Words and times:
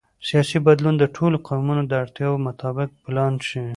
سیاسي 0.27 0.57
بدلون 0.67 0.95
د 0.97 1.03
ټولو 1.15 1.37
قومونو 1.47 1.83
د 1.87 1.93
اړتیاوو 2.03 2.43
مطابق 2.47 2.89
پلان 3.03 3.33
شي 3.47 3.63